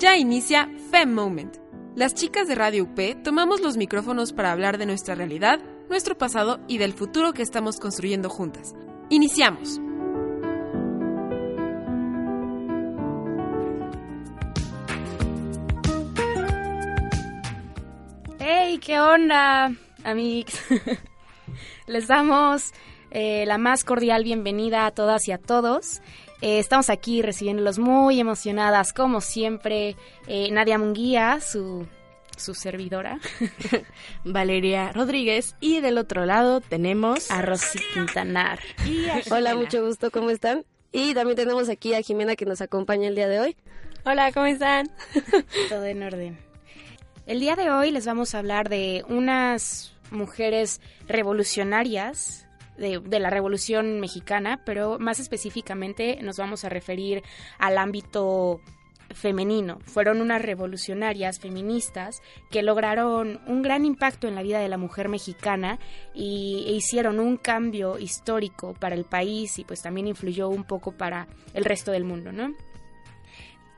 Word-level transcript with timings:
Ya 0.00 0.16
inicia 0.16 0.66
Fem 0.90 1.12
Moment. 1.12 1.58
Las 1.94 2.14
chicas 2.14 2.48
de 2.48 2.54
Radio 2.54 2.84
UP 2.84 3.22
tomamos 3.22 3.60
los 3.60 3.76
micrófonos 3.76 4.32
para 4.32 4.50
hablar 4.50 4.78
de 4.78 4.86
nuestra 4.86 5.14
realidad, 5.14 5.60
nuestro 5.90 6.16
pasado 6.16 6.58
y 6.66 6.78
del 6.78 6.94
futuro 6.94 7.34
que 7.34 7.42
estamos 7.42 7.78
construyendo 7.78 8.30
juntas. 8.30 8.74
Iniciamos. 9.10 9.78
¡Hey! 18.38 18.78
¿Qué 18.78 19.00
onda, 19.00 19.70
amigos? 20.02 20.58
Les 21.86 22.08
damos 22.08 22.72
eh, 23.10 23.44
la 23.46 23.58
más 23.58 23.84
cordial 23.84 24.24
bienvenida 24.24 24.86
a 24.86 24.90
todas 24.92 25.26
y 25.28 25.32
a 25.32 25.38
todos. 25.38 26.00
Eh, 26.42 26.58
estamos 26.58 26.90
aquí 26.90 27.22
recibiéndolos 27.22 27.78
muy 27.78 28.20
emocionadas, 28.20 28.92
como 28.92 29.20
siempre. 29.20 29.96
Eh, 30.26 30.50
Nadia 30.52 30.78
Munguía, 30.78 31.40
su, 31.40 31.86
su 32.36 32.54
servidora. 32.54 33.18
Valeria 34.24 34.92
Rodríguez. 34.92 35.56
Y 35.60 35.80
del 35.80 35.98
otro 35.98 36.24
lado 36.24 36.60
tenemos 36.60 37.30
a 37.30 37.42
Rosy 37.42 37.80
Quintanar. 37.94 38.60
Hola, 39.30 39.54
mucho 39.54 39.84
gusto, 39.84 40.10
¿cómo 40.10 40.30
están? 40.30 40.64
Y 40.92 41.14
también 41.14 41.36
tenemos 41.36 41.68
aquí 41.68 41.94
a 41.94 42.02
Jimena 42.02 42.36
que 42.36 42.46
nos 42.46 42.60
acompaña 42.60 43.08
el 43.08 43.14
día 43.14 43.28
de 43.28 43.40
hoy. 43.40 43.56
Hola, 44.04 44.32
¿cómo 44.32 44.46
están? 44.46 44.90
Todo 45.68 45.84
en 45.84 46.02
orden. 46.02 46.38
El 47.26 47.38
día 47.38 47.54
de 47.54 47.70
hoy 47.70 47.90
les 47.90 48.06
vamos 48.06 48.34
a 48.34 48.38
hablar 48.38 48.68
de 48.68 49.04
unas 49.08 49.92
mujeres 50.10 50.80
revolucionarias 51.06 52.46
de, 52.76 53.18
la 53.18 53.30
Revolución 53.30 54.00
Mexicana, 54.00 54.62
pero 54.64 54.98
más 54.98 55.20
específicamente 55.20 56.18
nos 56.22 56.36
vamos 56.36 56.64
a 56.64 56.68
referir 56.68 57.22
al 57.58 57.78
ámbito 57.78 58.60
femenino. 59.14 59.78
Fueron 59.84 60.20
unas 60.20 60.40
revolucionarias 60.40 61.40
feministas 61.40 62.22
que 62.50 62.62
lograron 62.62 63.40
un 63.46 63.62
gran 63.62 63.84
impacto 63.84 64.28
en 64.28 64.34
la 64.34 64.42
vida 64.42 64.60
de 64.60 64.68
la 64.68 64.78
mujer 64.78 65.08
mexicana 65.08 65.78
y 66.14 66.64
e 66.68 66.72
hicieron 66.72 67.18
un 67.18 67.36
cambio 67.36 67.98
histórico 67.98 68.74
para 68.74 68.94
el 68.94 69.04
país 69.04 69.58
y 69.58 69.64
pues 69.64 69.82
también 69.82 70.06
influyó 70.06 70.48
un 70.48 70.64
poco 70.64 70.92
para 70.92 71.26
el 71.54 71.64
resto 71.64 71.90
del 71.90 72.04
mundo, 72.04 72.32
¿no? 72.32 72.54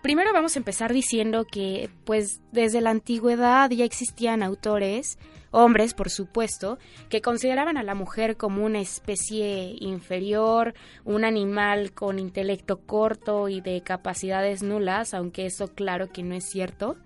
Primero 0.02 0.32
vamos 0.32 0.56
a 0.56 0.58
empezar 0.58 0.92
diciendo 0.92 1.44
que 1.44 1.88
pues 2.04 2.40
desde 2.50 2.80
la 2.80 2.90
antigüedad 2.90 3.70
ya 3.70 3.84
existían 3.84 4.42
autores 4.42 5.16
hombres, 5.52 5.94
por 5.94 6.10
supuesto, 6.10 6.78
que 7.08 7.20
consideraban 7.20 7.76
a 7.76 7.84
la 7.84 7.94
mujer 7.94 8.36
como 8.36 8.64
una 8.64 8.80
especie 8.80 9.76
inferior, 9.78 10.74
un 11.04 11.24
animal 11.24 11.92
con 11.92 12.18
intelecto 12.18 12.80
corto 12.80 13.48
y 13.48 13.60
de 13.60 13.82
capacidades 13.82 14.62
nulas, 14.62 15.14
aunque 15.14 15.46
eso 15.46 15.68
claro 15.68 16.10
que 16.10 16.24
no 16.24 16.34
es 16.34 16.48
cierto. 16.50 16.96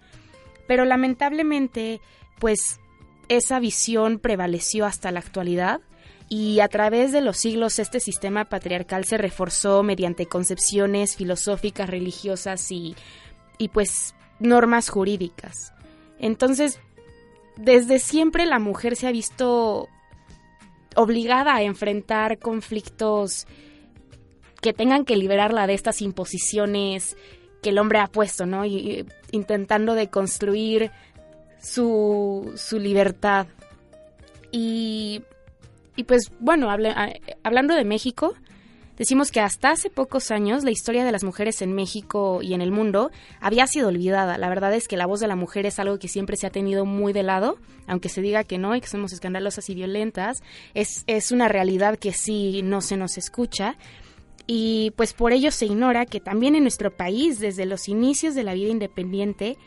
Pero 0.67 0.85
lamentablemente, 0.87 2.01
pues 2.39 2.81
esa 3.29 3.61
visión 3.61 4.19
prevaleció 4.21 4.87
hasta 4.87 5.11
la 5.11 5.21
actualidad 5.21 5.81
y 6.29 6.61
a 6.61 6.69
través 6.69 7.13
de 7.13 7.21
los 7.21 7.37
siglos 7.37 7.79
este 7.79 8.01
sistema 8.01 8.45
patriarcal 8.45 9.05
se 9.05 9.17
reforzó 9.17 9.83
mediante 9.83 10.27
concepciones 10.27 11.17
filosóficas, 11.17 11.89
religiosas 11.89 12.71
y, 12.73 12.97
y 13.59 13.69
pues 13.69 14.15
normas 14.41 14.89
jurídicas. 14.89 15.73
Entonces, 16.19 16.81
desde 17.57 17.99
siempre 17.99 18.47
la 18.47 18.59
mujer 18.59 18.97
se 18.97 19.07
ha 19.07 19.13
visto 19.13 19.89
obligada 20.97 21.55
a 21.55 21.63
enfrentar 21.63 22.39
conflictos 22.39 23.47
que 24.61 24.73
tengan 24.73 25.05
que 25.05 25.17
liberarla 25.17 25.67
de 25.67 25.75
estas 25.75 26.03
imposiciones 26.03 27.17
que 27.63 27.71
el 27.71 27.79
hombre 27.79 28.01
ha 28.01 28.07
puesto, 28.07 28.47
¿no? 28.47 28.65
Intentando 29.31 29.95
de 29.95 30.09
construir 30.09 30.91
su, 31.61 32.53
su 32.57 32.79
libertad. 32.79 33.47
Y, 34.51 35.23
y 35.97 36.05
pues 36.05 36.31
bueno, 36.41 36.69
hablando 36.71 37.75
de 37.75 37.85
México, 37.85 38.35
Decimos 38.97 39.31
que 39.31 39.41
hasta 39.41 39.73
hace 39.73 39.91
pocos 39.91 40.31
años 40.31 40.65
la 40.65 40.71
historia 40.71 41.05
de 41.05 41.13
las 41.13 41.23
mujeres 41.23 41.61
en 41.61 41.75
México 41.75 42.41
y 42.43 42.55
en 42.55 42.63
el 42.63 42.73
mundo 42.73 43.11
había 43.41 43.67
sido 43.67 43.89
olvidada. 43.89 44.39
La 44.39 44.49
verdad 44.49 44.73
es 44.75 44.89
que 44.89 44.97
la 44.97 45.07
voz 45.07 45.21
de 45.21 45.29
la 45.29 45.37
mujer 45.37 45.67
es 45.67 45.79
algo 45.79 45.99
que 45.99 46.09
siempre 46.09 46.37
se 46.37 46.47
ha 46.47 46.51
tenido 46.51 46.87
muy 46.87 47.13
de 47.13 47.23
lado, 47.23 47.59
aunque 47.87 48.09
se 48.09 48.23
diga 48.23 48.45
que 48.45 48.57
no 48.57 48.75
y 48.75 48.81
que 48.81 48.87
somos 48.87 49.13
escandalosas 49.13 49.69
y 49.69 49.75
violentas. 49.75 50.43
Es, 50.73 51.05
es 51.07 51.31
una 51.31 51.49
realidad 51.49 51.99
que 51.99 52.13
sí 52.13 52.63
no 52.63 52.81
se 52.81 52.97
nos 52.97 53.19
escucha. 53.19 53.77
Y 54.47 54.93
pues 54.97 55.13
por 55.13 55.33
ello 55.33 55.51
se 55.51 55.67
ignora 55.67 56.07
que 56.07 56.21
también 56.21 56.55
en 56.55 56.63
nuestro 56.63 56.91
país, 56.91 57.39
desde 57.39 57.67
los 57.67 57.89
inicios 57.89 58.35
de 58.35 58.45
la 58.45 58.55
vida 58.55 58.71
independiente, 58.71 59.59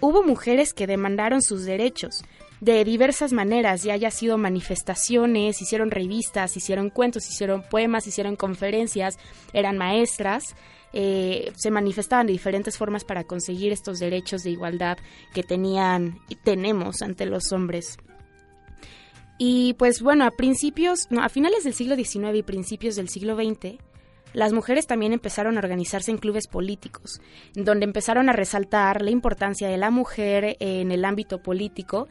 hubo 0.00 0.22
mujeres 0.22 0.74
que 0.74 0.86
demandaron 0.86 1.40
sus 1.40 1.64
derechos 1.64 2.22
de 2.60 2.84
diversas 2.84 3.32
maneras, 3.32 3.82
ya 3.82 3.94
haya 3.94 4.10
sido 4.10 4.38
manifestaciones, 4.38 5.62
hicieron 5.62 5.90
revistas, 5.90 6.56
hicieron 6.56 6.90
cuentos, 6.90 7.28
hicieron 7.28 7.62
poemas, 7.62 8.06
hicieron 8.06 8.36
conferencias, 8.36 9.18
eran 9.52 9.78
maestras, 9.78 10.56
eh, 10.92 11.52
se 11.56 11.70
manifestaban 11.70 12.26
de 12.26 12.32
diferentes 12.32 12.76
formas 12.76 13.04
para 13.04 13.24
conseguir 13.24 13.72
estos 13.72 13.98
derechos 13.98 14.42
de 14.42 14.50
igualdad 14.50 14.98
que 15.34 15.42
tenían 15.42 16.18
y 16.28 16.36
tenemos 16.36 17.02
ante 17.02 17.26
los 17.26 17.52
hombres. 17.52 17.98
Y 19.38 19.74
pues 19.74 20.02
bueno, 20.02 20.24
a 20.24 20.32
principios, 20.32 21.06
no, 21.10 21.22
a 21.22 21.28
finales 21.28 21.62
del 21.62 21.74
siglo 21.74 21.94
XIX 21.94 22.34
y 22.34 22.42
principios 22.42 22.96
del 22.96 23.08
siglo 23.08 23.36
XX, 23.36 23.78
las 24.32 24.52
mujeres 24.52 24.86
también 24.86 25.12
empezaron 25.12 25.56
a 25.56 25.60
organizarse 25.60 26.10
en 26.10 26.18
clubes 26.18 26.48
políticos, 26.48 27.20
donde 27.54 27.84
empezaron 27.84 28.28
a 28.28 28.32
resaltar 28.32 29.00
la 29.00 29.10
importancia 29.10 29.68
de 29.68 29.78
la 29.78 29.90
mujer 29.90 30.56
en 30.60 30.92
el 30.92 31.04
ámbito 31.04 31.42
político, 31.42 32.08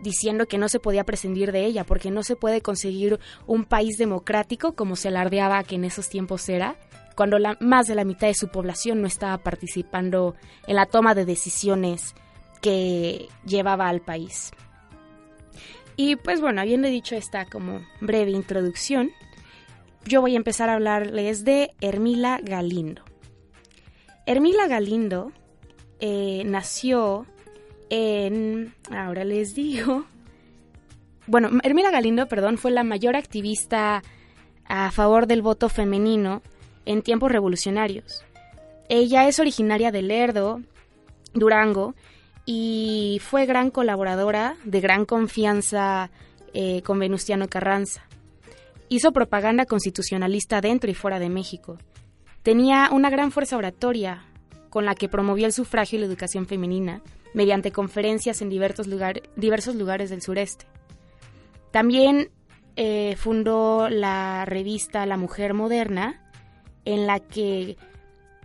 diciendo 0.00 0.46
que 0.46 0.58
no 0.58 0.68
se 0.68 0.80
podía 0.80 1.04
prescindir 1.04 1.52
de 1.52 1.64
ella, 1.64 1.84
porque 1.84 2.10
no 2.10 2.22
se 2.22 2.36
puede 2.36 2.60
conseguir 2.60 3.18
un 3.46 3.64
país 3.64 3.96
democrático 3.98 4.74
como 4.74 4.96
se 4.96 5.08
alardeaba 5.08 5.62
que 5.64 5.76
en 5.76 5.84
esos 5.84 6.08
tiempos 6.08 6.48
era, 6.48 6.76
cuando 7.14 7.38
la, 7.38 7.56
más 7.60 7.86
de 7.86 7.94
la 7.94 8.04
mitad 8.04 8.28
de 8.28 8.34
su 8.34 8.48
población 8.48 9.00
no 9.00 9.08
estaba 9.08 9.38
participando 9.38 10.36
en 10.66 10.76
la 10.76 10.86
toma 10.86 11.14
de 11.14 11.24
decisiones 11.24 12.14
que 12.60 13.28
llevaba 13.44 13.88
al 13.88 14.00
país. 14.00 14.52
Y 15.96 16.14
pues 16.14 16.40
bueno, 16.40 16.60
habiendo 16.60 16.86
dicho 16.86 17.16
esta 17.16 17.44
como 17.46 17.80
breve 18.00 18.30
introducción, 18.30 19.10
yo 20.04 20.20
voy 20.20 20.34
a 20.34 20.36
empezar 20.36 20.68
a 20.68 20.74
hablarles 20.74 21.44
de 21.44 21.72
Hermila 21.80 22.38
Galindo. 22.40 23.02
Hermila 24.24 24.68
Galindo 24.68 25.32
eh, 25.98 26.42
nació 26.46 27.26
en, 27.90 28.74
ahora 28.90 29.24
les 29.24 29.54
digo, 29.54 30.04
bueno, 31.26 31.50
Hermila 31.62 31.90
Galindo, 31.90 32.26
perdón, 32.26 32.58
fue 32.58 32.70
la 32.70 32.84
mayor 32.84 33.16
activista 33.16 34.02
a 34.64 34.90
favor 34.90 35.26
del 35.26 35.42
voto 35.42 35.68
femenino 35.68 36.42
en 36.86 37.02
tiempos 37.02 37.30
revolucionarios. 37.30 38.24
Ella 38.88 39.28
es 39.28 39.38
originaria 39.38 39.92
de 39.92 40.02
Lerdo, 40.02 40.62
Durango, 41.34 41.94
y 42.46 43.20
fue 43.22 43.44
gran 43.44 43.70
colaboradora 43.70 44.56
de 44.64 44.80
gran 44.80 45.04
confianza 45.04 46.10
eh, 46.54 46.80
con 46.80 46.98
Venustiano 46.98 47.46
Carranza. 47.48 48.06
Hizo 48.88 49.12
propaganda 49.12 49.66
constitucionalista 49.66 50.62
dentro 50.62 50.90
y 50.90 50.94
fuera 50.94 51.18
de 51.18 51.28
México. 51.28 51.76
Tenía 52.42 52.88
una 52.90 53.10
gran 53.10 53.32
fuerza 53.32 53.58
oratoria 53.58 54.24
con 54.70 54.86
la 54.86 54.94
que 54.94 55.10
promovió 55.10 55.44
el 55.44 55.52
sufragio 55.52 55.98
y 55.98 56.00
la 56.00 56.06
educación 56.06 56.46
femenina 56.46 57.02
mediante 57.34 57.72
conferencias 57.72 58.42
en 58.42 58.48
diversos, 58.48 58.88
diversos 59.36 59.74
lugares 59.74 60.10
del 60.10 60.22
sureste. 60.22 60.66
También 61.70 62.30
eh, 62.76 63.16
fundó 63.16 63.88
la 63.88 64.44
revista 64.44 65.06
La 65.06 65.16
Mujer 65.16 65.54
Moderna, 65.54 66.30
en 66.84 67.06
la 67.06 67.20
que 67.20 67.76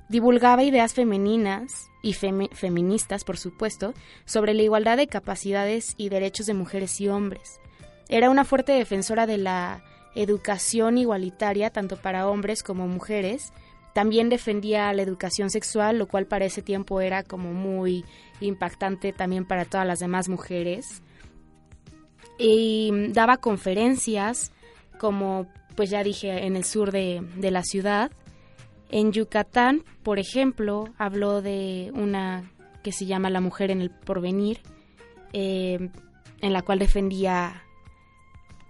divulgaba 0.09 0.63
ideas 0.63 0.94
femeninas 0.94 1.89
y 2.01 2.13
feministas, 2.13 3.24
por 3.24 3.38
supuesto, 3.38 3.94
sobre 4.25 4.53
la 4.53 4.63
igualdad 4.63 4.97
de 4.97 5.07
capacidades 5.07 5.94
y 5.97 6.09
derechos 6.09 6.45
de 6.45 6.53
mujeres 6.53 7.00
y 7.00 7.07
hombres. 7.07 7.59
Era 8.09 8.29
una 8.29 8.44
fuerte 8.44 8.74
defensora 8.74 9.25
de 9.25 9.38
la 9.38 9.83
educación 10.15 10.97
igualitaria 10.97 11.69
tanto 11.71 11.97
para 11.97 12.27
hombres 12.27 12.62
como 12.63 12.88
mujeres 12.88 13.53
también 13.94 14.30
defendía 14.30 14.92
la 14.94 15.04
educación 15.04 15.50
sexual, 15.50 16.00
lo 16.00 16.07
cual 16.07 16.25
para 16.25 16.45
ese 16.45 16.62
tiempo 16.62 17.00
era 17.00 17.24
como 17.24 17.54
muy 17.54 18.04
impactante 18.42 19.13
también 19.13 19.45
para 19.45 19.66
todas 19.66 19.86
las 19.86 20.00
demás 20.00 20.30
mujeres. 20.30 21.04
Y 22.40 22.92
daba 23.10 23.38
conferencias, 23.38 24.51
como 25.00 25.48
pues 25.75 25.90
ya 25.90 26.04
dije, 26.04 26.45
en 26.45 26.56
el 26.56 26.63
sur 26.63 26.92
de, 26.92 27.24
la 27.40 27.63
ciudad. 27.63 28.12
En 28.90 29.12
Yucatán, 29.12 29.84
por 30.04 30.19
ejemplo, 30.19 30.86
habló 30.98 31.42
de 31.42 31.92
una 31.94 32.51
que 32.84 32.92
se 32.92 33.06
llama 33.06 33.30
La 33.30 33.42
Mujer 33.42 33.72
en 33.72 33.81
el 33.81 33.89
Porvenir, 33.89 34.60
eh, 35.34 35.89
en 36.42 36.54
la 36.54 36.62
cual 36.62 36.80
defendía 36.80 37.63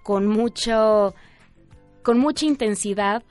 con 0.04 0.28
mucho 0.28 1.16
con 2.04 2.20
mucha 2.20 2.46
intensidad 2.46 3.24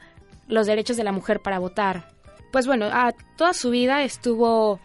los 0.52 0.66
derechos 0.66 0.96
de 0.96 1.04
la 1.04 1.12
mujer 1.12 1.40
para 1.40 1.58
votar. 1.58 2.08
Pues 2.52 2.66
bueno, 2.66 2.90
toda 3.36 3.54
su 3.54 3.70
vida 3.70 4.02
estuvo 4.02 4.78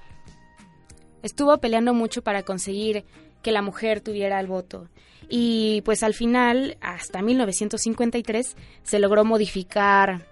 estuvo 1.21 1.57
peleando 1.57 1.93
mucho 1.93 2.21
para 2.21 2.43
conseguir 2.43 3.05
que 3.41 3.51
la 3.51 3.61
mujer 3.61 4.01
tuviera 4.01 4.39
el 4.39 4.47
voto. 4.47 4.89
Y 5.29 5.81
pues 5.81 6.03
al 6.03 6.13
final, 6.13 6.77
hasta 6.79 7.21
1953, 7.21 8.55
se 8.83 8.99
logró 8.99 9.25
modificar 9.25 10.25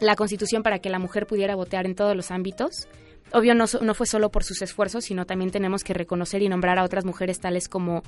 la 0.00 0.14
constitución 0.14 0.62
para 0.62 0.78
que 0.78 0.90
la 0.90 0.98
mujer 0.98 1.26
pudiera 1.26 1.56
votar 1.56 1.86
en 1.86 1.94
todos 1.94 2.14
los 2.14 2.30
ámbitos. 2.30 2.86
Obvio, 3.32 3.54
no, 3.54 3.64
no, 3.80 3.94
fue 3.94 4.06
solo 4.06 4.30
por 4.30 4.44
sus 4.44 4.60
esfuerzos, 4.62 5.04
sino 5.04 5.26
también 5.26 5.50
tenemos 5.50 5.84
que 5.84 5.94
reconocer 5.94 6.42
y 6.42 6.48
nombrar 6.48 6.78
a 6.78 6.84
otras 6.84 7.04
mujeres 7.04 7.40
tales 7.40 7.68
como 7.68 8.02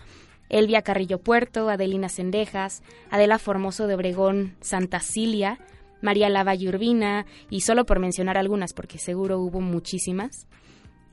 Elvia 0.48 0.82
Carrillo 0.82 1.18
Puerto, 1.18 1.68
Adelina 1.68 2.08
Sendejas, 2.08 2.82
Adela 3.10 3.38
Formoso 3.38 3.86
de 3.86 3.94
Obregón, 3.94 4.56
Santa 4.60 5.00
Cilia, 5.00 5.58
María 6.02 6.28
Lava 6.28 6.54
Urbina, 6.54 7.26
y 7.48 7.60
solo 7.62 7.84
por 7.84 7.98
mencionar 7.98 8.38
algunas, 8.38 8.72
porque 8.72 8.98
seguro 8.98 9.38
hubo 9.38 9.60
muchísimas. 9.60 10.46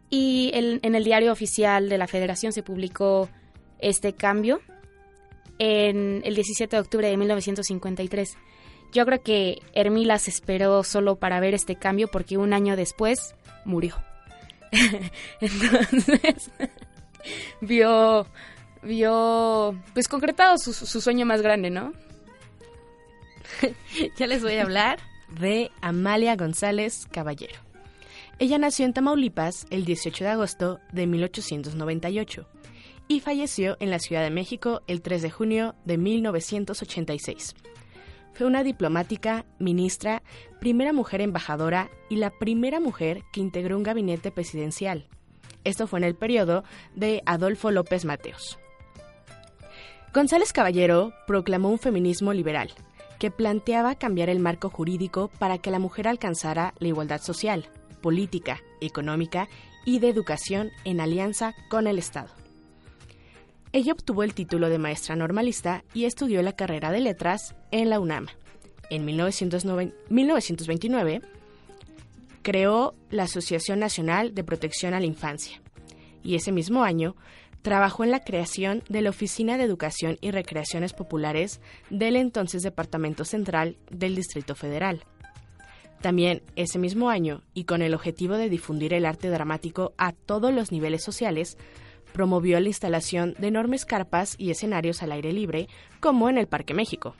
Y 0.10 0.51
en 0.54 0.95
el 0.95 1.04
diario 1.04 1.31
oficial 1.31 1.89
de 1.89 1.98
la 1.98 2.07
Federación 2.07 2.54
se 2.54 2.63
publicó 2.63 3.30
este 3.80 4.13
cambio 4.13 4.62
en 5.60 6.22
el 6.24 6.36
17 6.36 6.75
de 6.75 6.81
octubre 6.81 7.10
de 7.10 7.18
1953. 7.18 8.38
Yo 8.94 9.06
creo 9.06 9.22
que 9.22 9.60
Hermila 9.74 10.18
se 10.18 10.30
esperó 10.30 10.84
solo 10.84 11.18
para 11.18 11.40
ver 11.40 11.54
este 11.54 11.75
cambio 11.75 12.07
porque 12.07 12.38
un 12.38 12.54
año 12.54 12.75
después 12.75 13.36
murió. 13.66 13.95
Entonces, 15.42 16.51
vio, 17.62 18.28
vio, 18.81 19.75
pues 19.94 20.07
concretado 20.07 20.57
su 20.57 21.01
sueño 21.01 21.25
más 21.25 21.42
grande, 21.42 21.69
¿no? 21.69 21.92
ya 24.18 24.28
les 24.28 24.44
voy 24.44 24.56
a 24.56 24.64
hablar 24.64 25.00
de 25.40 25.72
Amalia 25.82 26.36
González 26.36 27.08
Caballero. 27.12 27.56
Ella 28.40 28.58
nació 28.58 28.86
en 28.86 28.94
Tamaulipas 28.94 29.66
el 29.72 29.84
18 29.84 30.24
de 30.24 30.30
agosto 30.30 30.80
de 30.92 31.08
1898 31.08 32.48
y 33.08 33.20
falleció 33.20 33.78
en 33.80 33.90
la 33.90 34.00
Ciudad 34.00 34.22
de 34.22 34.30
México 34.30 34.82
el 34.88 35.02
3 35.02 35.22
de 35.22 35.32
junio 35.32 35.76
de 35.86 35.98
1986. 35.98 37.56
Fue 38.34 38.46
una 38.46 38.64
diplomática, 38.64 39.46
ministra, 39.58 40.22
primera 40.60 40.94
mujer 40.94 41.22
embajadora 41.22 41.90
y 42.10 42.18
la 42.18 42.30
primera 42.30 42.80
mujer 42.80 43.24
que 43.34 43.40
integró 43.40 43.76
un 43.76 43.84
gabinete 43.84 44.32
presidencial. 44.32 45.08
Esto 45.64 45.88
fue 45.88 46.00
en 46.00 46.06
el 46.06 46.16
periodo 46.16 46.64
de 46.96 47.24
Adolfo 47.26 47.72
López 47.72 48.06
Mateos. 48.06 48.60
González 50.14 50.54
Caballero 50.54 51.14
proclamó 51.26 51.70
un 51.70 51.80
feminismo 51.80 52.34
liberal, 52.34 52.72
que 53.19 53.31
planteaba 53.31 53.96
cambiar 53.96 54.30
el 54.30 54.40
marco 54.40 54.69
jurídico 54.69 55.30
para 55.40 55.58
que 55.58 55.72
la 55.72 55.80
mujer 55.80 56.08
alcanzara 56.08 56.74
la 56.80 56.88
igualdad 56.88 57.22
social, 57.22 57.66
política, 58.02 58.62
económica 58.81 59.48
y 59.86 60.00
de 60.00 60.10
educación 60.10 60.72
en 60.84 61.00
alianza 61.00 61.56
con 61.69 61.88
el 61.88 61.98
Estado. 61.98 62.30
Ella 63.74 63.94
obtuvo 63.94 64.24
el 64.24 64.34
título 64.34 64.69
de 64.69 64.80
maestra 64.80 65.16
normalista 65.16 65.84
y 65.94 66.06
estudió 66.06 66.42
la 66.42 66.54
carrera 66.54 66.92
de 66.92 67.00
letras 67.00 67.56
en 67.72 67.90
la 67.90 68.00
UNAM. 68.00 68.28
En 68.90 69.06
1929 69.06 71.22
creó 72.42 72.96
la 73.10 73.24
Asociación 73.24 73.80
Nacional 73.80 74.34
de 74.34 74.44
Protección 74.44 74.94
a 74.94 75.00
la 75.00 75.06
Infancia 75.06 75.62
y 76.24 76.36
ese 76.36 76.52
mismo 76.52 76.84
año 76.84 77.16
trabajó 77.62 78.04
en 78.04 78.12
la 78.12 78.24
creación 78.24 78.83
de 78.89 79.01
la 79.01 79.09
Oficina 79.09 79.57
de 79.57 79.63
Educación 79.63 80.18
y 80.21 80.31
Recreaciones 80.31 80.94
Populares 80.94 81.59
del 81.89 82.15
entonces 82.15 82.63
Departamento 82.63 83.25
Central 83.25 83.77
del 83.89 84.15
Distrito 84.15 84.56
Federal. 84.56 85.04
También 86.01 86.44
ese 86.56 86.77
mismo 86.77 87.09
año, 87.09 87.44
y 87.54 87.63
con 87.63 87.81
el 87.81 87.94
objetivo 87.94 88.36
de 88.36 88.50
difundir 88.50 88.94
el 88.94 89.06
arte 89.06 89.30
dramático 89.30 89.94
a 89.98 90.12
todos 90.12 90.54
los 90.54 90.71
niveles 90.71 91.04
sociales, 91.04 91.57
promovió 92.13 92.59
la 92.59 92.68
instalación 92.68 93.36
de 93.39 93.48
enormes 93.48 93.86
carpas 93.86 94.36
y 94.38 94.51
escenarios 94.51 95.01
al 95.01 95.12
aire 95.12 95.33
libre, 95.33 95.68
como 96.00 96.30
en 96.30 96.38
el 96.38 96.48
Parque 96.48 96.74
México. 96.74 97.15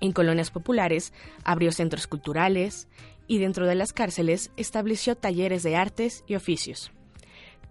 En 0.00 0.12
colonias 0.12 0.50
populares 0.50 1.12
abrió 1.44 1.72
centros 1.72 2.06
culturales 2.06 2.88
y 3.26 3.38
dentro 3.38 3.66
de 3.66 3.74
las 3.74 3.92
cárceles 3.92 4.50
estableció 4.56 5.16
talleres 5.16 5.62
de 5.62 5.76
artes 5.76 6.24
y 6.26 6.34
oficios. 6.34 6.90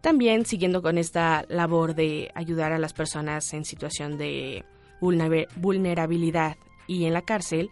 También, 0.04 0.46
siguiendo 0.46 0.82
con 0.82 0.98
esta 0.98 1.46
labor 1.48 1.96
de 1.96 2.30
ayudar 2.36 2.74
a 2.74 2.78
las 2.78 2.92
personas 2.92 3.54
en 3.54 3.64
situación 3.64 4.18
de 4.18 4.66
vulnerabilidad 5.00 6.58
y 6.88 7.06
en 7.06 7.14
la 7.14 7.22
cárcel, 7.22 7.72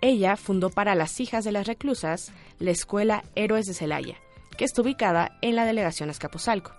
ella 0.00 0.36
fundó 0.36 0.70
para 0.70 0.94
las 0.94 1.20
hijas 1.20 1.44
de 1.44 1.52
las 1.52 1.66
reclusas 1.66 2.32
la 2.58 2.70
Escuela 2.70 3.22
Héroes 3.34 3.66
de 3.66 3.74
Celaya, 3.74 4.16
que 4.56 4.64
está 4.64 4.80
ubicada 4.80 5.36
en 5.42 5.56
la 5.56 5.66
delegación 5.66 6.08
Escaposalco. 6.08 6.72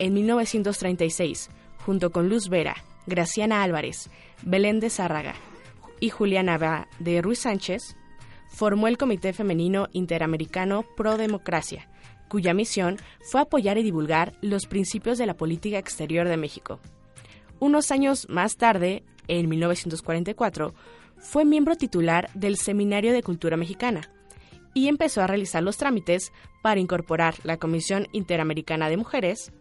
En 0.00 0.14
1936, 0.14 1.48
junto 1.86 2.10
con 2.10 2.28
Luz 2.28 2.48
Vera, 2.48 2.74
Graciana 3.06 3.62
Álvarez, 3.62 4.10
Belén 4.42 4.80
de 4.80 4.90
Zárraga 4.90 5.36
y 6.00 6.10
Juliana 6.10 6.88
de 6.98 7.22
Ruiz 7.22 7.42
Sánchez, 7.42 7.96
formó 8.48 8.88
el 8.88 8.98
Comité 8.98 9.32
Femenino 9.32 9.86
Interamericano 9.92 10.82
Pro 10.96 11.16
Democracia, 11.16 11.88
cuya 12.28 12.54
misión 12.54 12.96
fue 13.30 13.40
apoyar 13.40 13.78
y 13.78 13.82
divulgar 13.82 14.34
los 14.40 14.66
principios 14.66 15.18
de 15.18 15.26
la 15.26 15.36
política 15.36 15.78
exterior 15.78 16.28
de 16.28 16.36
México. 16.36 16.80
Unos 17.60 17.90
años 17.90 18.26
más 18.28 18.56
tarde, 18.56 19.04
en 19.28 19.48
1944, 19.48 20.74
fue 21.16 21.44
miembro 21.44 21.76
titular 21.76 22.30
del 22.34 22.56
Seminario 22.56 23.12
de 23.12 23.22
Cultura 23.22 23.56
Mexicana 23.56 24.10
y 24.74 24.88
empezó 24.88 25.22
a 25.22 25.26
realizar 25.26 25.62
los 25.62 25.76
trámites 25.76 26.32
para 26.62 26.80
incorporar 26.80 27.36
la 27.44 27.56
Comisión 27.56 28.08
Interamericana 28.12 28.88
de 28.88 28.96
Mujeres, 28.96 29.52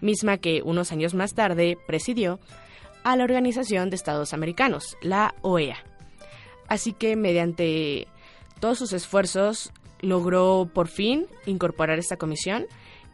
misma 0.00 0.38
que 0.38 0.62
unos 0.64 0.90
años 0.92 1.14
más 1.14 1.34
tarde 1.34 1.78
presidió, 1.86 2.40
a 3.04 3.16
la 3.16 3.24
Organización 3.24 3.90
de 3.90 3.96
Estados 3.96 4.32
Americanos, 4.32 4.96
la 5.02 5.34
OEA. 5.42 5.76
Así 6.68 6.92
que 6.92 7.16
mediante 7.16 8.06
todos 8.60 8.78
sus 8.78 8.92
esfuerzos 8.92 9.72
logró 10.02 10.68
por 10.72 10.88
fin 10.88 11.26
incorporar 11.46 11.98
esta 11.98 12.16
comisión 12.16 12.66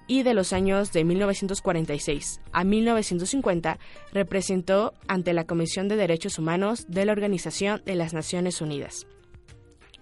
y 0.09 0.23
de 0.23 0.35
los 0.35 0.53
años 0.53 0.91
de 0.93 1.05
1946 1.05 2.41
a 2.51 2.65
1950 2.65 3.79
representó 4.13 4.95
ante 5.07 5.35
la 5.35 5.45
Comisión 5.45 5.87
de 5.87 5.97
Derechos 5.97 6.39
Humanos 6.39 6.87
de 6.89 7.05
la 7.05 7.13
Organización 7.13 7.83
de 7.85 7.95
las 7.95 8.15
Naciones 8.15 8.61
Unidas. 8.61 9.07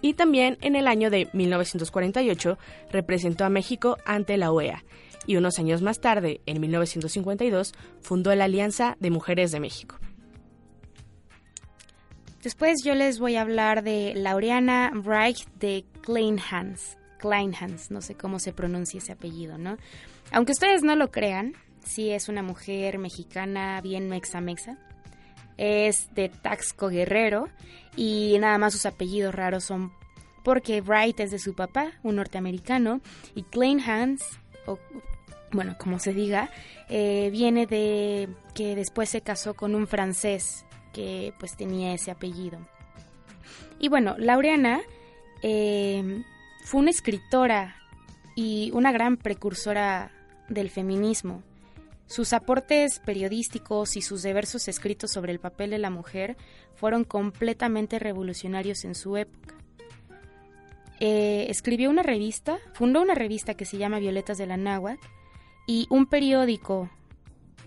Y 0.01 0.15
también 0.15 0.59
en 0.61 0.77
el 0.77 0.87
año 0.87 1.11
de 1.11 1.29
1948 1.33 2.59
representó 2.93 3.45
a 3.45 3.51
México 3.51 3.99
ante 4.05 4.37
la 4.37 4.53
OEA 4.53 4.85
y 5.27 5.37
unos 5.37 5.59
años 5.59 5.83
más 5.83 6.01
tarde, 6.01 6.41
en 6.47 6.61
1952, 6.61 7.75
fundó 8.01 8.35
la 8.35 8.45
Alianza 8.45 8.97
de 9.01 9.11
Mujeres 9.11 9.51
de 9.51 9.61
México. 9.61 9.97
Después 12.43 12.77
yo 12.85 12.95
les 12.95 13.19
voy 13.19 13.35
a 13.35 13.41
hablar 13.41 13.83
de 13.83 14.13
Laureana 14.15 14.93
Bright 14.95 15.39
de 15.59 15.85
Kleinhans. 16.07 16.97
Kleinhans, 17.19 17.91
no 17.91 18.01
sé 18.01 18.15
cómo 18.15 18.39
se 18.39 18.53
pronuncia 18.53 18.99
ese 18.99 19.13
apellido, 19.13 19.59
¿no? 19.59 19.77
Aunque 20.31 20.53
ustedes 20.53 20.83
no 20.83 20.95
lo 20.95 21.11
crean, 21.11 21.55
sí 21.85 22.11
es 22.11 22.29
una 22.29 22.43
mujer 22.43 22.99
mexicana 22.99 23.81
bien 23.81 24.09
mexa-mexa. 24.09 24.79
Es 25.57 26.15
de 26.15 26.29
Taxco 26.29 26.89
Guerrero 26.89 27.49
y 27.97 28.37
nada 28.39 28.57
más 28.59 28.75
sus 28.75 28.87
apellidos 28.87 29.35
raros 29.35 29.65
son 29.65 29.93
porque 30.45 30.81
Bright 30.81 31.19
es 31.19 31.33
de 31.33 31.41
su 31.41 31.55
papá, 31.57 31.91
un 32.05 32.17
norteamericano, 32.17 33.01
y 33.35 33.43
Kleinhans, 33.43 34.23
o 34.67 34.79
bueno, 35.51 35.75
como 35.77 35.99
se 35.99 36.13
diga, 36.15 36.51
eh, 36.89 37.31
viene 37.33 37.67
de 37.67 38.29
que 38.55 38.77
después 38.77 39.09
se 39.09 39.23
casó 39.23 39.55
con 39.55 39.75
un 39.75 39.89
francés 39.89 40.65
que 40.93 41.35
pues 41.41 41.57
tenía 41.57 41.95
ese 41.95 42.13
apellido. 42.13 42.61
Y 43.81 43.89
bueno, 43.89 44.15
Laureana 44.19 44.83
eh, 45.43 46.23
fue 46.65 46.81
una 46.81 46.91
escritora 46.91 47.77
y 48.35 48.71
una 48.75 48.93
gran 48.93 49.17
precursora 49.17 50.11
del 50.49 50.71
feminismo. 50.71 51.43
Sus 52.07 52.33
aportes 52.33 53.01
periodísticos 53.01 53.97
y 53.97 54.03
sus 54.03 54.23
diversos 54.23 54.69
escritos 54.69 55.11
sobre 55.11 55.33
el 55.33 55.41
papel 55.41 55.71
de 55.71 55.79
la 55.79 55.91
mujer 55.91 56.37
fueron 56.75 57.05
completamente 57.05 57.99
revolucionarios 57.99 58.85
en 58.85 58.95
su 58.95 59.17
época. 59.17 59.55
eh, 61.01 61.47
escribió 61.51 61.91
una 61.91 62.03
revista, 62.03 62.59
fundó 62.73 63.03
una 63.03 63.15
revista 63.15 63.55
que 63.55 63.67
se 63.67 63.77
llama 63.77 63.99
Violetas 63.99 64.39
de 64.39 64.47
la 64.47 64.57
Náhuac 64.57 64.99
y 65.67 65.87
un 65.91 66.07
periódico 66.07 66.89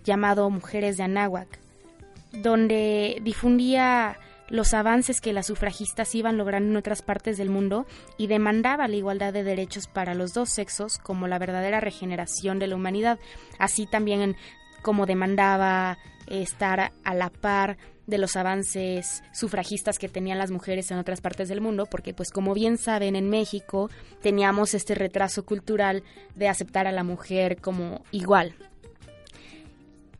llamado 0.03 0.49
Mujeres 0.49 0.97
de 0.97 1.03
Anáhuac, 1.03 1.59
donde 2.31 3.19
difundía 3.21 4.17
los 4.49 4.73
avances 4.73 5.21
que 5.21 5.33
las 5.33 5.47
sufragistas 5.47 6.13
iban 6.15 6.37
logrando 6.37 6.69
en 6.69 6.77
otras 6.77 7.01
partes 7.01 7.37
del 7.37 7.49
mundo 7.49 7.85
y 8.17 8.27
demandaba 8.27 8.87
la 8.87 8.95
igualdad 8.95 9.33
de 9.33 9.43
derechos 9.43 9.87
para 9.87 10.13
los 10.13 10.33
dos 10.33 10.49
sexos 10.49 10.97
como 10.97 11.27
la 11.27 11.39
verdadera 11.39 11.79
regeneración 11.79 12.59
de 12.59 12.67
la 12.67 12.75
humanidad, 12.75 13.19
así 13.57 13.85
también 13.85 14.35
como 14.81 15.05
demandaba 15.05 15.97
estar 16.27 16.91
a 17.03 17.13
la 17.13 17.29
par 17.29 17.77
de 18.07 18.17
los 18.17 18.35
avances 18.35 19.23
sufragistas 19.33 19.99
que 19.99 20.09
tenían 20.09 20.39
las 20.39 20.51
mujeres 20.51 20.89
en 20.89 20.97
otras 20.97 21.21
partes 21.21 21.47
del 21.47 21.61
mundo, 21.61 21.85
porque 21.85 22.13
pues 22.13 22.31
como 22.31 22.53
bien 22.53 22.77
saben 22.77 23.15
en 23.15 23.29
México 23.29 23.89
teníamos 24.21 24.73
este 24.73 24.95
retraso 24.95 25.45
cultural 25.45 26.03
de 26.35 26.47
aceptar 26.47 26.87
a 26.87 26.91
la 26.91 27.03
mujer 27.03 27.61
como 27.61 28.03
igual. 28.11 28.55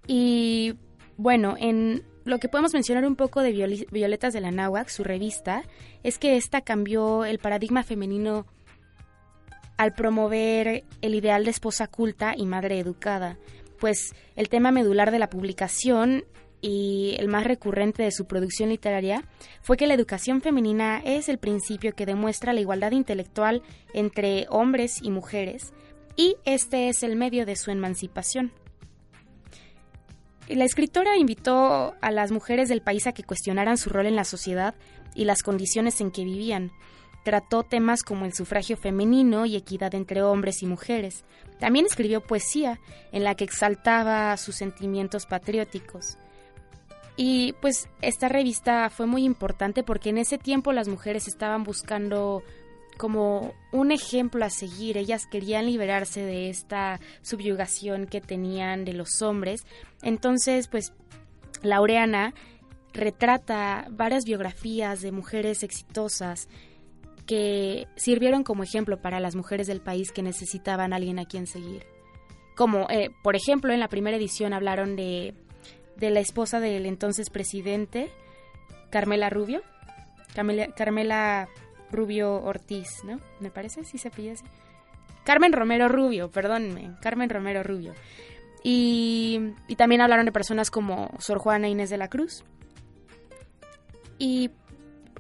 Y 0.05 0.75
bueno, 1.17 1.55
en 1.59 2.03
lo 2.29 2.39
que 2.39 2.47
podemos 2.47 2.73
mencionar 2.73 3.05
un 3.05 3.15
poco 3.15 3.41
de 3.41 3.51
Violetas 3.91 4.33
de 4.33 4.41
la 4.41 4.51
Náhuac, 4.51 4.89
su 4.89 5.03
revista, 5.03 5.63
es 6.03 6.17
que 6.17 6.37
esta 6.37 6.61
cambió 6.61 7.25
el 7.25 7.39
paradigma 7.39 7.83
femenino 7.83 8.45
al 9.77 9.93
promover 9.93 10.83
el 11.01 11.15
ideal 11.15 11.45
de 11.45 11.51
esposa 11.51 11.87
culta 11.87 12.33
y 12.35 12.45
madre 12.45 12.79
educada, 12.79 13.37
pues 13.79 14.13
el 14.35 14.49
tema 14.49 14.71
medular 14.71 15.09
de 15.11 15.19
la 15.19 15.29
publicación 15.29 16.25
y 16.61 17.15
el 17.17 17.29
más 17.29 17.45
recurrente 17.45 18.03
de 18.03 18.11
su 18.11 18.25
producción 18.25 18.69
literaria 18.69 19.23
fue 19.61 19.77
que 19.77 19.87
la 19.87 19.93
educación 19.93 20.41
femenina 20.41 21.01
es 21.05 21.29
el 21.29 21.37
principio 21.37 21.95
que 21.95 22.05
demuestra 22.05 22.51
la 22.51 22.59
igualdad 22.59 22.91
intelectual 22.91 23.63
entre 23.93 24.45
hombres 24.49 25.01
y 25.01 25.11
mujeres, 25.11 25.73
y 26.17 26.35
este 26.43 26.89
es 26.89 27.01
el 27.03 27.15
medio 27.15 27.45
de 27.45 27.55
su 27.55 27.71
emancipación. 27.71 28.51
La 30.49 30.65
escritora 30.65 31.15
invitó 31.15 31.93
a 32.01 32.11
las 32.11 32.31
mujeres 32.31 32.69
del 32.69 32.81
país 32.81 33.05
a 33.05 33.11
que 33.11 33.23
cuestionaran 33.23 33.77
su 33.77 33.91
rol 33.91 34.07
en 34.07 34.15
la 34.15 34.23
sociedad 34.23 34.73
y 35.13 35.25
las 35.25 35.43
condiciones 35.43 36.01
en 36.01 36.09
que 36.09 36.23
vivían. 36.23 36.71
Trató 37.23 37.61
temas 37.61 38.01
como 38.01 38.25
el 38.25 38.33
sufragio 38.33 38.75
femenino 38.75 39.45
y 39.45 39.55
equidad 39.55 39.93
entre 39.93 40.23
hombres 40.23 40.63
y 40.63 40.65
mujeres. 40.65 41.23
También 41.59 41.85
escribió 41.85 42.21
poesía 42.21 42.79
en 43.11 43.23
la 43.23 43.35
que 43.35 43.43
exaltaba 43.43 44.35
sus 44.37 44.55
sentimientos 44.55 45.27
patrióticos. 45.27 46.17
Y 47.15 47.53
pues 47.61 47.87
esta 48.01 48.27
revista 48.27 48.89
fue 48.89 49.05
muy 49.05 49.25
importante 49.25 49.83
porque 49.83 50.09
en 50.09 50.17
ese 50.17 50.39
tiempo 50.39 50.71
las 50.73 50.87
mujeres 50.87 51.27
estaban 51.27 51.63
buscando 51.63 52.41
como 52.99 53.53
un 53.71 53.93
ejemplo 53.93 54.43
a 54.43 54.49
seguir. 54.49 54.97
Ellas 54.97 55.25
querían 55.25 55.65
liberarse 55.65 56.21
de 56.21 56.49
esta 56.49 56.99
subyugación 57.21 58.07
que 58.07 58.19
tenían 58.19 58.83
de 58.83 58.91
los 58.91 59.21
hombres. 59.21 59.65
Entonces, 60.03 60.67
pues, 60.67 60.91
Laureana 61.63 62.33
retrata 62.91 63.87
varias 63.89 64.25
biografías 64.25 64.99
de 64.99 65.13
mujeres 65.13 65.63
exitosas 65.63 66.49
que 67.25 67.87
sirvieron 67.95 68.43
como 68.43 68.63
ejemplo 68.63 69.01
para 69.01 69.21
las 69.21 69.33
mujeres 69.33 69.67
del 69.67 69.79
país 69.79 70.11
que 70.11 70.21
necesitaban 70.21 70.91
a 70.91 70.97
alguien 70.97 71.19
a 71.19 71.25
quien 71.25 71.47
seguir. 71.47 71.85
Como, 72.57 72.89
eh, 72.89 73.11
por 73.23 73.37
ejemplo, 73.37 73.71
en 73.71 73.79
la 73.79 73.87
primera 73.87 74.17
edición 74.17 74.51
hablaron 74.51 74.97
de, 74.97 75.35
de 75.95 76.09
la 76.09 76.19
esposa 76.19 76.59
del 76.59 76.85
entonces 76.85 77.29
presidente, 77.29 78.11
Carmela 78.89 79.29
Rubio. 79.29 79.61
Carmela, 80.35 80.67
Carmela 80.75 81.47
Rubio 81.91 82.41
Ortiz, 82.43 83.03
¿no? 83.03 83.19
Me 83.39 83.49
parece, 83.49 83.83
sí 83.83 83.97
se 83.97 84.09
pilla 84.09 84.33
así. 84.33 84.45
Carmen 85.23 85.53
Romero 85.53 85.87
Rubio, 85.89 86.29
perdónenme, 86.31 86.95
Carmen 87.01 87.29
Romero 87.29 87.63
Rubio. 87.63 87.93
Y, 88.63 89.39
y 89.67 89.75
también 89.75 90.01
hablaron 90.01 90.25
de 90.25 90.31
personas 90.31 90.71
como 90.71 91.11
Sor 91.19 91.39
Juana 91.39 91.69
Inés 91.69 91.89
de 91.89 91.97
la 91.97 92.09
Cruz. 92.09 92.43
Y 94.17 94.51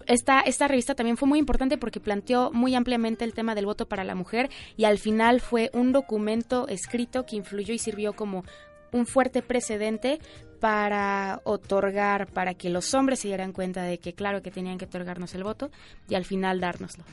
esta, 0.09 0.41
esta 0.41 0.67
revista 0.67 0.95
también 0.95 1.17
fue 1.17 1.27
muy 1.27 1.37
importante 1.37 1.77
porque 1.77 1.99
planteó 1.99 2.51
muy 2.51 2.73
ampliamente 2.73 3.23
el 3.23 3.33
tema 3.33 3.53
del 3.53 3.67
voto 3.67 3.87
para 3.87 4.03
la 4.03 4.15
mujer 4.15 4.49
y 4.75 4.85
al 4.85 4.97
final 4.97 5.39
fue 5.39 5.69
un 5.71 5.91
documento 5.91 6.67
escrito 6.67 7.25
que 7.27 7.35
influyó 7.35 7.73
y 7.75 7.77
sirvió 7.77 8.13
como 8.13 8.43
un 8.91 9.05
fuerte 9.05 9.43
precedente 9.43 10.19
para 10.59 11.41
otorgar, 11.43 12.27
para 12.27 12.53
que 12.53 12.69
los 12.69 12.93
hombres 12.93 13.19
se 13.19 13.29
dieran 13.29 13.53
cuenta 13.53 13.83
de 13.83 13.99
que 13.99 14.13
claro 14.13 14.41
que 14.41 14.51
tenían 14.51 14.77
que 14.77 14.85
otorgarnos 14.85 15.33
el 15.35 15.43
voto 15.43 15.71
y 16.07 16.15
al 16.15 16.25
final 16.25 16.59
dárnoslo. 16.59 17.03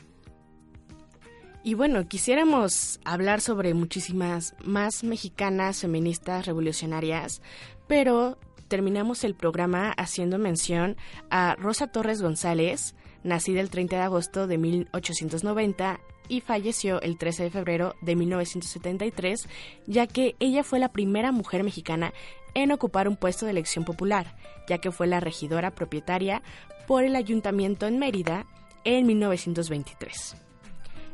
Y 1.62 1.74
bueno, 1.74 2.06
quisiéramos 2.06 3.00
hablar 3.04 3.40
sobre 3.40 3.74
muchísimas 3.74 4.54
más 4.64 5.02
mexicanas 5.02 5.80
feministas 5.80 6.46
revolucionarias, 6.46 7.42
pero 7.88 8.38
terminamos 8.68 9.24
el 9.24 9.34
programa 9.34 9.90
haciendo 9.90 10.38
mención 10.38 10.96
a 11.28 11.56
Rosa 11.56 11.88
Torres 11.88 12.22
González, 12.22 12.94
nacida 13.24 13.60
el 13.60 13.70
30 13.70 13.96
de 13.96 14.02
agosto 14.02 14.46
de 14.46 14.58
1890 14.58 15.98
y 16.28 16.40
falleció 16.40 17.00
el 17.02 17.18
13 17.18 17.44
de 17.44 17.50
febrero 17.50 17.94
de 18.00 18.16
1973, 18.16 19.48
ya 19.86 20.06
que 20.06 20.36
ella 20.38 20.62
fue 20.62 20.78
la 20.78 20.92
primera 20.92 21.32
mujer 21.32 21.64
mexicana 21.64 22.12
en 22.56 22.72
ocupar 22.72 23.06
un 23.06 23.16
puesto 23.16 23.44
de 23.44 23.50
elección 23.50 23.84
popular, 23.84 24.34
ya 24.66 24.78
que 24.78 24.90
fue 24.90 25.06
la 25.06 25.20
regidora 25.20 25.74
propietaria 25.74 26.42
por 26.86 27.04
el 27.04 27.14
ayuntamiento 27.14 27.86
en 27.86 27.98
Mérida 27.98 28.46
en 28.84 29.06
1923. 29.06 30.36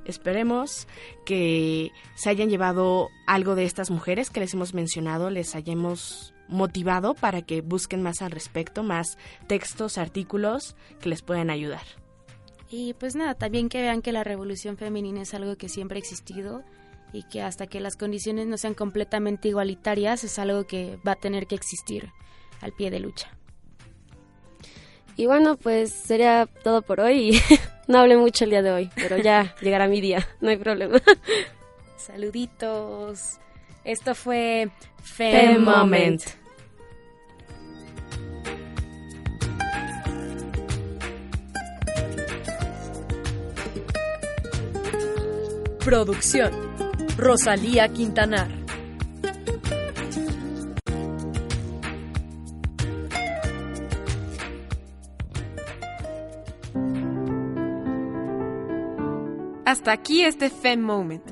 Esperemos 0.04 0.86
que 1.26 1.90
se 2.14 2.30
hayan 2.30 2.48
llevado 2.48 3.08
algo 3.26 3.56
de 3.56 3.64
estas 3.64 3.90
mujeres 3.90 4.30
que 4.30 4.38
les 4.38 4.54
hemos 4.54 4.72
mencionado, 4.72 5.30
les 5.30 5.56
hayamos 5.56 6.32
motivado 6.46 7.14
para 7.14 7.42
que 7.42 7.60
busquen 7.60 8.02
más 8.02 8.22
al 8.22 8.30
respecto, 8.30 8.84
más 8.84 9.18
textos, 9.48 9.98
artículos 9.98 10.76
que 11.00 11.08
les 11.08 11.22
puedan 11.22 11.50
ayudar. 11.50 11.82
Y 12.70 12.94
pues 12.94 13.16
nada, 13.16 13.34
también 13.34 13.68
que 13.68 13.82
vean 13.82 14.00
que 14.00 14.12
la 14.12 14.22
revolución 14.22 14.76
femenina 14.76 15.22
es 15.22 15.34
algo 15.34 15.56
que 15.56 15.68
siempre 15.68 15.96
ha 15.98 16.00
existido 16.00 16.62
y 17.12 17.24
que 17.24 17.42
hasta 17.42 17.66
que 17.66 17.80
las 17.80 17.96
condiciones 17.96 18.46
no 18.46 18.56
sean 18.56 18.74
completamente 18.74 19.48
igualitarias 19.48 20.24
es 20.24 20.38
algo 20.38 20.66
que 20.66 20.98
va 21.06 21.12
a 21.12 21.16
tener 21.16 21.46
que 21.46 21.54
existir 21.54 22.10
al 22.60 22.72
pie 22.72 22.90
de 22.90 23.00
lucha. 23.00 23.30
Y 25.16 25.26
bueno, 25.26 25.56
pues 25.56 25.92
sería 25.92 26.48
todo 26.64 26.82
por 26.82 27.00
hoy. 27.00 27.40
no 27.86 27.98
hablé 27.98 28.16
mucho 28.16 28.44
el 28.44 28.50
día 28.50 28.62
de 28.62 28.70
hoy, 28.70 28.90
pero 28.94 29.18
ya 29.18 29.54
llegará 29.60 29.88
mi 29.88 30.00
día, 30.00 30.26
no 30.40 30.48
hay 30.48 30.56
problema. 30.56 30.98
Saluditos. 31.96 33.38
Esto 33.84 34.14
fue 34.14 34.70
Fem 35.02 35.62
Moment. 35.62 36.22
Producción. 45.84 46.71
Rosalía 47.16 47.88
Quintanar. 47.88 48.48
Hasta 59.64 59.92
aquí 59.92 60.22
este 60.22 60.50
Fem 60.50 60.80
Moment. 60.80 61.22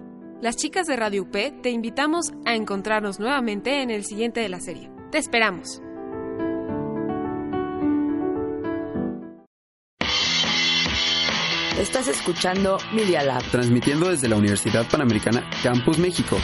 Las 0.41 0.57
chicas 0.57 0.87
de 0.87 0.97
Radio 0.97 1.23
UP 1.23 1.33
te 1.63 1.71
invitamos 1.71 2.33
a 2.47 2.55
encontrarnos 2.55 3.21
nuevamente 3.21 3.83
en 3.83 3.91
el 3.91 4.05
siguiente 4.05 4.41
de 4.41 4.49
la 4.49 4.61
serie. 4.61 4.91
Te 5.11 5.19
esperamos. 5.19 5.83
Estás 11.81 12.09
escuchando 12.09 12.77
Media 12.93 13.23
Lab. 13.23 13.43
Transmitiendo 13.45 14.11
desde 14.11 14.29
la 14.29 14.37
Universidad 14.37 14.87
Panamericana 14.87 15.49
Campus 15.63 15.97
México. 15.97 16.37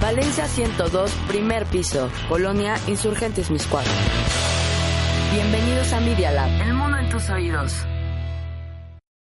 Valencia 0.00 0.46
102, 0.46 1.12
primer 1.28 1.66
piso. 1.66 2.08
Colonia 2.26 2.76
Insurgentes 2.86 3.50
Miscuadro. 3.50 3.92
Bienvenidos 5.30 5.92
a 5.92 6.00
Media 6.00 6.30
Lab. 6.30 6.48
El 6.62 6.72
mundo 6.72 6.96
en 6.96 7.10
tus 7.10 7.28
oídos. 7.28 7.86